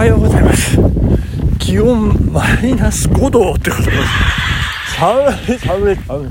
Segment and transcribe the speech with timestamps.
[0.00, 0.78] はようございます。
[1.58, 4.96] 気温マイナス5度ってことです。
[4.96, 6.30] 寒い寒い寒い。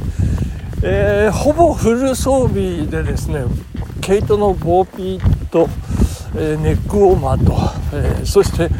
[0.81, 3.43] えー、ほぼフル装備でですね
[4.01, 5.69] 毛糸のボーピーと、
[6.35, 7.53] えー、ネックウォーマーと、
[7.93, 8.71] えー、そして、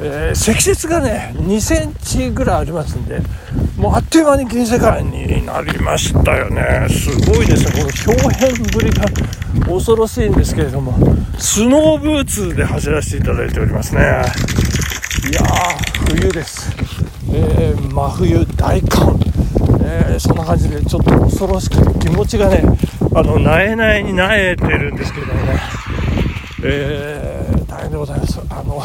[0.00, 3.20] え積雪がね2センチぐらいありますんで
[3.76, 6.86] もうあっという間に銀世界になりましたよね。
[6.88, 7.82] すごいですね。
[7.82, 9.04] この表変ぶりが
[9.66, 11.17] 恐ろしいんですけれども。
[11.38, 14.00] スノーブーツで走らせていただいておりますね。
[14.00, 16.70] いやー冬です、
[17.32, 19.18] えー、真冬大寒。
[19.82, 22.62] えー、そんな感じでちょっと恐ろしくて気持ちがね
[23.14, 25.58] あのなえなえになえてるんですけどもね、
[26.64, 28.40] えー、大変でございます。
[28.50, 28.82] あの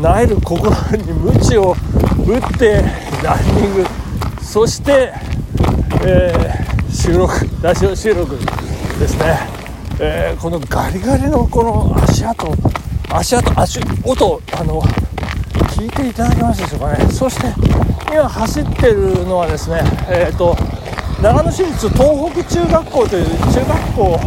[0.00, 1.76] なえる心に鞭を
[2.26, 2.82] 打って
[3.22, 3.84] ランニング。
[4.40, 5.12] そして、
[6.04, 8.38] えー、収録ラジオ収録
[8.98, 9.38] ですね、
[9.98, 12.52] えー、このガリガリのこの足跡
[13.10, 14.82] 足跡足音あの
[15.72, 17.06] 聞いていただけますでしょうかね。
[17.10, 17.46] そして
[18.12, 20.54] 今走ってるのはですねえっ、ー、と
[21.22, 24.20] 長野市立東北中学校という中学校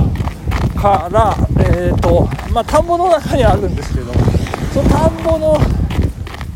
[0.79, 4.11] からえ、ー、とまあ田んぼの中にあるんですけど
[4.73, 5.57] その田んぼの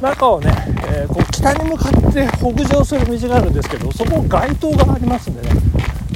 [0.02, 0.52] 中をね、
[0.88, 5.63] えー、こう北に向かって北上する道があるんですけどそこ街灯がありますんでね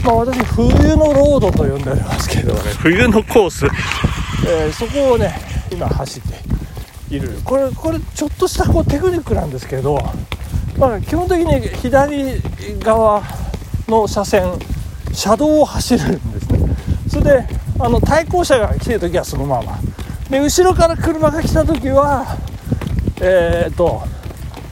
[0.08, 2.60] まあ私冬のロードと呼んでおりますけどね。
[2.80, 3.66] 冬のコース、
[4.48, 5.36] えー、そこをね
[5.70, 6.24] 今走っ
[7.10, 7.38] ている。
[7.44, 10.00] これこれちょっとしたこうテクニックなんですけど、
[10.80, 12.42] まあ、基本的に左
[12.80, 13.22] 側
[13.90, 14.44] の車線
[15.12, 16.60] 車道を走るんですね。
[17.10, 19.78] それであの対向車が来てる時はそのまま。
[20.30, 22.38] で後ろから車が来た時は
[23.20, 24.04] えっ、ー、と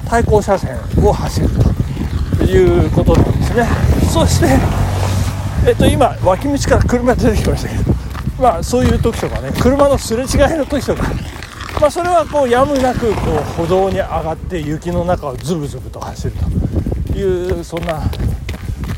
[0.08, 1.50] 対向車線を走る
[2.38, 3.68] ということなんですね。
[4.10, 4.85] そして
[5.68, 7.94] えっ、と今脇道から車出てきましたけど。
[8.40, 9.52] まあそういう時とかね。
[9.60, 10.28] 車のすれ違い
[10.58, 11.04] の時とか。
[11.80, 16.34] まあ、それはこうやむなくこう歩道に上がって雪の中をズブズブと走る
[17.12, 18.02] というそんな、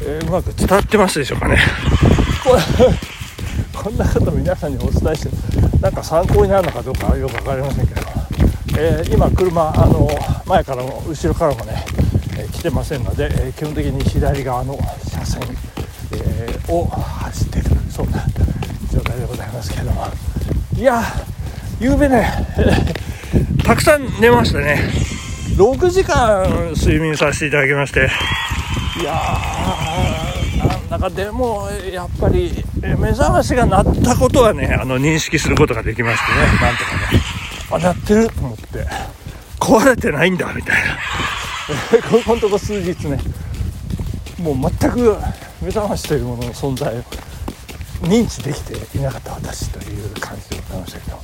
[0.03, 1.57] えー、うまく伝わってますでしょうかね。
[3.73, 8.01] こんなこと皆さんにお伝えしてなんか参考になるのかどうかよく分かりませんけど、
[8.77, 10.07] えー、今車あの
[10.45, 11.83] 前からも後ろからもね、
[12.37, 14.77] えー、来てませんので、え基本的に左側の
[15.09, 15.41] 車線、
[16.67, 18.25] を走っているそんな
[18.91, 20.07] 状態でございますけども
[20.75, 21.01] いや
[21.79, 22.27] ゆうべね、
[23.63, 24.89] たくさん寝ましたね。
[25.57, 28.09] 6時間睡眠させていただきまして、
[28.99, 37.21] いやー、なんかでも、やっぱり、目覚ましが鳴ったことはね、あの、認識することができましてね、なんとかね、
[37.71, 38.87] あ、鳴ってると思って、
[39.59, 40.97] 壊れてないんだ、みたいな。
[42.09, 43.19] こ このとこ数日ね、
[44.41, 45.15] もう全く
[45.61, 47.01] 目覚ましというものの存在を
[48.01, 51.17] 認知できていなかった私という感じでございましたけど。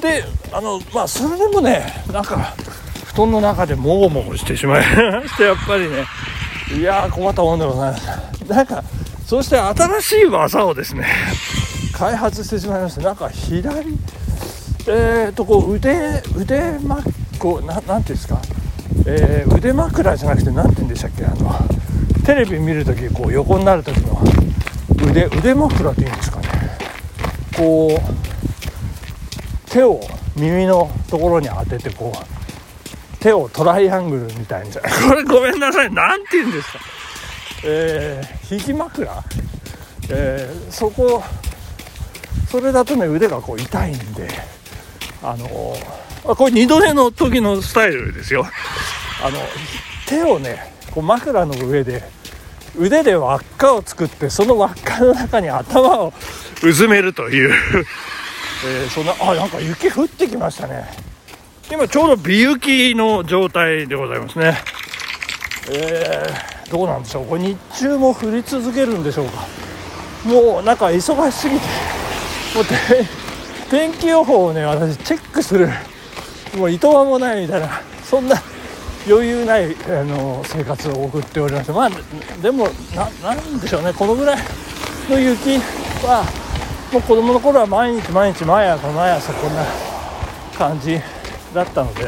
[0.00, 2.54] であのまあそれでもねなんか
[3.06, 6.04] 布団の中でもごもごしてしまいまして やっぱりね。
[6.76, 8.82] いやー困ったもんでございますなんか
[9.26, 11.06] そして新しい技をですね
[11.92, 13.98] 開発してしまいましてなんか左
[14.88, 16.98] えーとこう腕腕ま
[17.38, 18.40] こうなんていうんですか、
[19.06, 21.54] えー、腕枕じゃなくて何て言うんでしたっけあの
[22.24, 24.22] テレビ見るときこう横になる時の
[25.10, 26.48] 腕腕枕っていうんですかね。
[27.56, 30.00] こう手を
[30.36, 34.80] 耳のところに当ててこう手をトライアングルみたいにこ
[35.14, 35.92] れごめんなさい。
[35.92, 36.78] 何て言うんですか。
[37.64, 39.24] えー、引き枕、
[40.10, 41.22] えー、そこ
[42.48, 44.28] それだとね腕がこう痛いんで
[45.22, 48.44] あのー、これ二度寝の時のスタイルですよ。
[49.24, 49.38] あの
[50.06, 52.02] 手をねこう枕の上で
[52.76, 56.12] 腕で輪っかを作ってその輪っかの中に頭を
[56.62, 57.52] うずめるという。
[58.64, 60.88] えー、そんなあなんか雪降ってきましたね。
[61.70, 64.56] 今ちょうど微雪の状態でございますね。
[65.68, 67.26] えー、どうなんでしょう。
[67.26, 69.46] これ日中も降り続けるんでしょうか。
[70.24, 71.66] もうなんか忙しすぎて。
[72.54, 72.64] もう
[73.70, 75.68] 天気予報をね私チェックする。
[76.56, 77.80] もういとまもないみたいな。
[78.04, 78.40] そんな
[79.06, 81.90] 余裕ないあの生活を送っておりましてまあ
[82.40, 82.68] でも
[83.22, 83.92] なんでしょうね。
[83.92, 84.38] このぐらい
[85.10, 85.58] の雪
[86.04, 86.24] は
[86.92, 89.64] もう子供の頃は毎日毎日毎朝毎朝こんな
[90.56, 91.00] 感じ
[91.54, 92.04] だったので、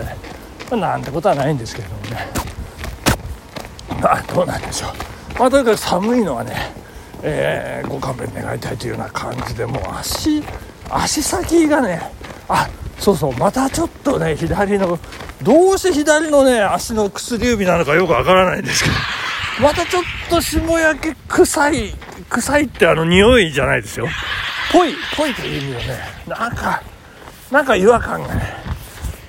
[0.71, 2.29] まあ、なんてことはないんですけれどもね。
[4.01, 5.39] まあどうなんでしょう。
[5.39, 6.55] まあとにかく寒いのはね、
[7.23, 10.43] えー、ご勘弁願いたいというような感じでもう足
[10.91, 12.13] 足先がね
[12.49, 12.69] あ
[12.99, 14.99] そうそうまたちょっとね左の
[15.45, 18.97] どうして左のね足の薬指なのかよくわからないんですけど。
[19.61, 21.95] またちょっと霜焼け臭い
[22.29, 24.09] 臭いってあの匂いじゃないですよ。
[24.73, 26.83] ぽいぽいという意味でねなんか
[27.53, 28.43] なんか違和感がね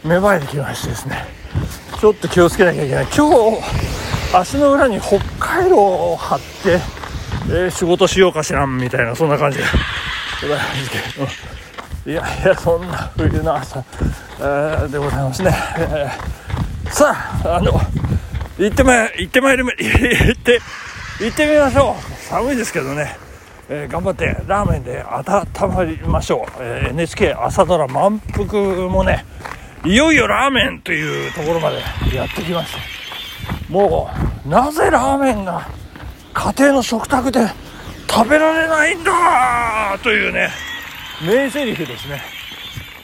[0.03, 1.25] 芽生えてきましてですね。
[1.99, 3.07] ちょっと気をつけなきゃいけない。
[3.15, 3.61] 今日
[4.33, 5.77] 足の裏に北海道
[6.13, 6.79] を張って、
[7.49, 9.63] えー、仕事しようかしらんみたいなそんな感じで。
[12.05, 13.83] いやいやそんな冬の朝、
[14.39, 17.71] えー、でございますね、えー、さああの
[18.59, 20.61] 行ってまい行ってまいりま 行って
[21.19, 22.13] 行ってみましょう。
[22.25, 23.17] 寒いですけどね、
[23.69, 28.45] えー、頑張ってラーメンで温まりましょう、えー、NHK 朝ドラ満腹
[28.87, 29.25] もね
[29.83, 31.77] いよいよラーメンというところまで
[32.15, 32.79] やってきました。
[33.67, 34.11] も
[34.45, 35.67] うなぜラーメンが
[36.35, 37.47] 家庭の食卓で
[38.07, 40.74] 食べられないんだというね。
[41.21, 42.21] 名台詞ですね、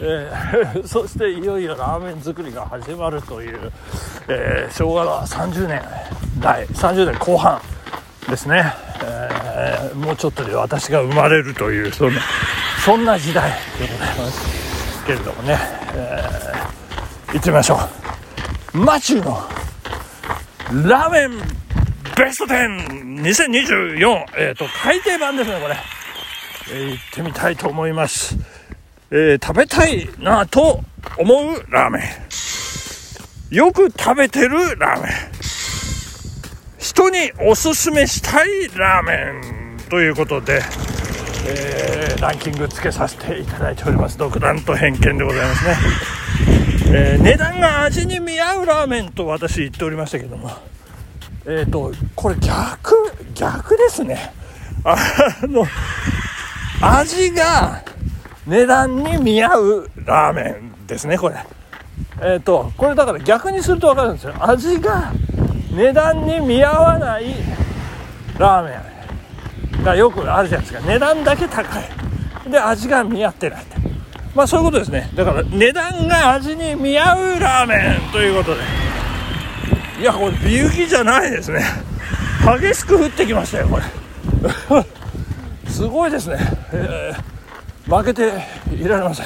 [0.02, 3.72] えー、 そしていよいよラーメン作りが始まるという、
[4.28, 5.81] えー、昭和の30年
[6.40, 7.62] 代30年後半
[8.30, 8.74] ですね、
[9.04, 12.22] えー、もうちょっとで私が生まれるというそんな
[12.84, 15.57] そんな時代でございますけれどもね、
[15.94, 17.80] えー、行ってみましょ
[18.74, 19.42] うマチューの
[20.90, 21.62] ラーメン
[22.18, 24.25] ベスト 10!2024!
[24.38, 25.75] えっ、ー、と、改訂版ですね、これ。
[26.73, 28.38] え、行ってみたいと思います。
[29.12, 30.81] えー、食べたいなと
[31.18, 33.56] 思うラーメン。
[33.56, 35.12] よく食べてるラーメン。
[36.79, 40.62] 人におすすめしたいラーメンということで、
[41.45, 44.18] えー、ランキングつけさせていただいております。
[44.18, 45.75] 独断と偏見でございますね。
[46.94, 50.51] えー、値段が味に見合うラーメンと私言っておりましたけども、
[51.45, 52.95] えっ、ー、と、これ逆、
[53.33, 54.33] 逆ですね。
[54.83, 54.95] あ
[55.44, 55.65] の、
[56.81, 57.83] 味が
[58.48, 61.36] 値段に見合うラーメンですね、これ。
[62.22, 64.33] えっ、ー、と、これだから逆にすると分かるんですよ。
[64.39, 65.12] 味が
[65.72, 67.36] 値段に見合わない
[68.38, 70.88] ラーメンがよくあるじゃないですか。
[70.88, 71.83] 値段だけ高い。
[72.50, 73.66] で、味が見合ってない。
[74.36, 75.10] まあそういうことですね。
[75.16, 78.62] だから値段が味に見合うラーメンということで。
[80.01, 81.63] いや、これ、美雪じゃないですね。
[82.60, 85.00] 激しく降ってきましたよ、これ。
[85.81, 86.38] すごいですね、
[86.74, 88.31] えー、負けて
[88.72, 89.25] いられません、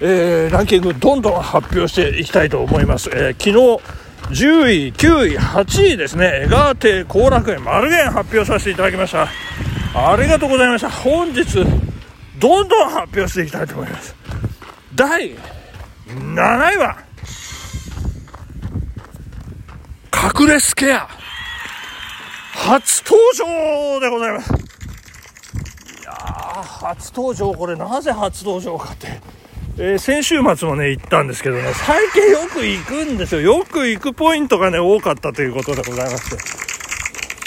[0.00, 4.00] えー、ランキングどんどん発表していきたいと思います、えー、昨日
[4.32, 6.42] 10位9位8位ですね。
[6.44, 9.26] 江川邸後楽園丸源発表させていただきました。
[9.92, 10.90] ありがとうございました。
[10.90, 11.42] 本日
[12.38, 14.14] どんどん発表していきたいと思います。
[14.94, 15.34] 第
[16.06, 16.98] 7位は
[20.38, 21.08] 隠れスケア。
[22.52, 24.69] 初登場でございます。
[26.50, 29.20] 初登場、これなぜ初登場かって、
[29.78, 33.40] えー、先週末もね、行ったんですけどね、最近よく行くんですよ。
[33.40, 36.30] よく行くポイントがね、多かったということでございまし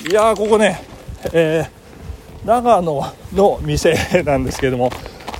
[0.03, 0.09] て。
[0.09, 0.83] いやー、ここね、
[1.33, 3.95] えー、長野の店
[4.25, 4.91] なんですけども、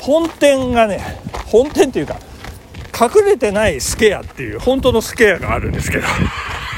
[0.01, 2.17] 本店がね、本店っていうか、
[2.93, 6.03] 隠れてないスケアっていう本当のスケアがあるんですけど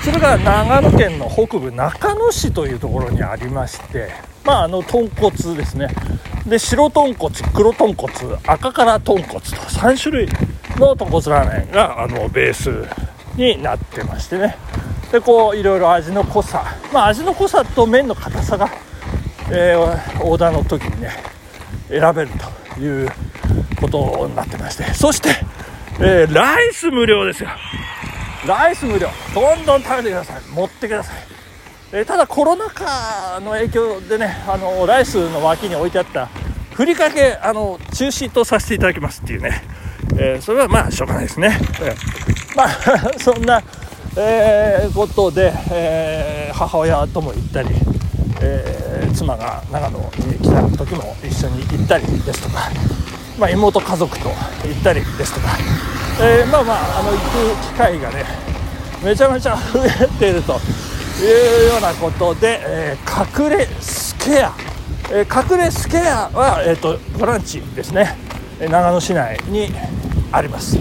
[0.03, 4.11] それが長野県の北部中野市というところにありまして
[4.45, 5.87] まああの豚骨ですね。
[6.45, 8.13] で白豚骨黒豚骨
[8.45, 10.29] 赤から豚骨と3種類
[10.77, 12.69] の豚骨ラーメンがあのベース
[13.35, 14.55] になってましてね。
[15.11, 16.63] でこういろいろ味の濃さ。
[16.93, 18.69] まあ味の濃さと麺の硬さが、
[19.51, 21.09] えー、オーダーの時にね
[21.89, 22.29] 選べる
[22.75, 23.09] という
[23.81, 24.83] ことになってまして。
[24.93, 25.29] そして、
[25.99, 27.49] えー、ライス無料ですよ。
[28.47, 29.09] ライス無料。
[29.33, 30.41] どんどん食べてください。
[30.53, 31.34] 持ってください。
[31.95, 36.25] えー、ただコロナ禍の影響でねあのライスの脇に置いてあった
[36.73, 39.63] ふりかけあの中止とさせていただきますっていうね、
[40.17, 43.63] えー、それはまあしょうがないですね、えー、まあ そんな、
[44.17, 47.69] えことで、え母親とも行ったり、
[48.41, 52.69] え妻が長野に来た時も一緒に行ったりですとか、
[53.39, 54.35] まあ、妹家族と行
[54.77, 55.47] ったりですとか、
[56.21, 58.25] えまあまああの行く機会がね
[59.01, 60.59] めちゃめちゃ増えていると。
[61.23, 64.53] いうようなことで、えー、隠れスケア、
[65.11, 68.17] えー、隠れスケアは、えーと、ボランチですね。
[68.59, 69.69] 長野市内に
[70.31, 70.77] あります、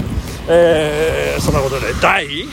[0.49, 2.45] えー、そんなことで第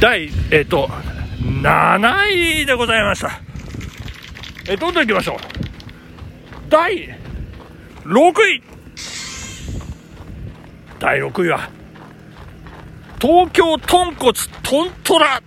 [0.00, 3.40] 第えっ、ー、と7位でございました、
[4.68, 5.38] えー、どんどんいきましょう。
[6.70, 7.08] 第
[8.04, 8.62] 6位。
[10.98, 11.70] 第6位は
[13.20, 15.42] 東京豚骨トントラ。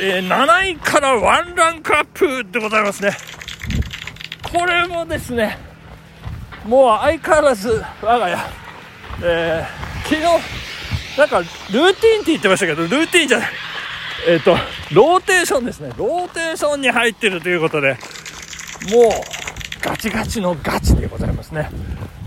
[0.00, 3.10] えー、7位からワンランクアップでございますね。
[4.52, 5.58] これもですね、
[6.64, 8.38] もう相変わらず我が家、
[9.24, 11.50] えー、昨日、なんかルー
[11.96, 13.48] ティンって言ってましたけど、ルーティンじゃない、
[14.28, 14.56] えっ、ー、と、
[14.92, 15.90] ローテーションですね。
[15.96, 17.94] ローテーションに入ってるということで、
[18.92, 19.10] もう、
[19.82, 21.70] ガチガチのガチでございますね。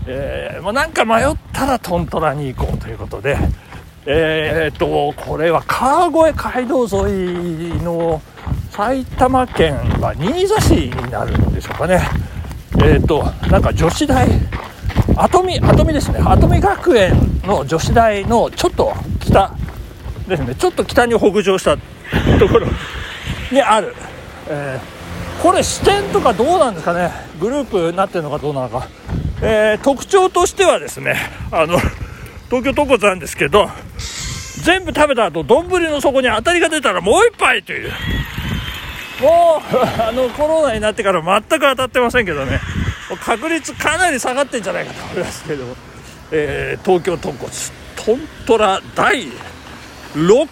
[0.06, 3.38] えー、もうなんか迷ったらトントラに行こうということで、
[4.04, 8.20] えー、っと、これは川越街道沿いの
[8.70, 12.00] 埼玉県は新座市になるんでしょうかね。
[12.78, 14.26] えー、っと、なんか女子大、
[15.16, 16.18] 跡見、跡見ですね。
[16.18, 17.12] 跡見学園
[17.44, 19.54] の女子大のちょっと北
[20.26, 20.54] ですね。
[20.56, 22.66] ちょっと北に北上したところ
[23.52, 23.94] にある。
[24.48, 27.12] えー、これ支店とかどうなんですかね。
[27.40, 28.88] グループになってるのかどうなのか。
[29.42, 31.14] えー、特徴としてはですね、
[31.52, 31.78] あの、
[32.46, 33.68] 東京都骨なんですけど、
[34.62, 37.90] 全部食べた後、丼の底に当たりが出たらもう一杯という。
[39.20, 42.60] もう、あの、コロナになってから全く当たってませんけどね、
[43.24, 45.64] 確率かなり下がってんじゃないかと思いますけど、
[46.30, 47.52] えー、東京豚骨、
[47.96, 49.26] トントラ第
[50.14, 50.48] 6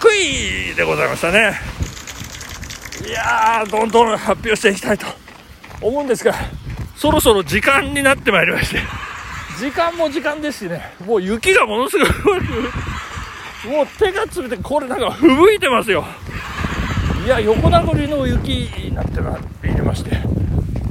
[0.72, 1.58] 位でございましたね。
[3.06, 5.06] いやー、どんどん発表していきたいと
[5.80, 6.34] 思うんですが、
[6.96, 8.80] そろそろ時間になってまいりまして、
[9.58, 12.08] 時間も時間ですしね、もう雪がものすごい、
[13.68, 16.04] もう手が冷て、これなんか吹雪いてますよ。
[17.24, 19.22] いや、横殴りの雪になってい
[19.82, 20.16] まして、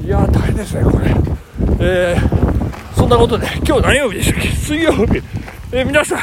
[0.06, 1.08] いや、大変ですね、これ。
[1.80, 4.50] えー、そんなことで、今日何曜日でしたっけ？
[4.50, 5.22] 水曜日。
[5.72, 6.18] えー、皆さ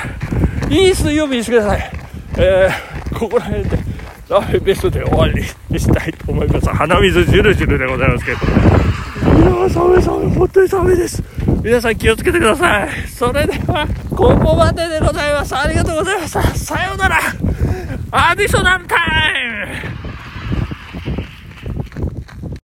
[0.68, 1.92] ん、いい水曜日にしてください。
[2.38, 3.78] えー、ここら辺で、
[4.28, 6.68] ラフベストで終わりにしたいと思います。
[6.68, 8.38] 鼻水ジュルジュルでございますけど。
[8.38, 11.22] いや寒い寒い、本当に寒いです。
[11.62, 13.08] 皆さん気をつけてください。
[13.08, 15.56] それでは、ここまででございます。
[15.56, 16.42] ありがとうございました。
[16.42, 17.20] さようなら。
[18.10, 18.98] アディショナルタイ
[19.50, 19.55] ム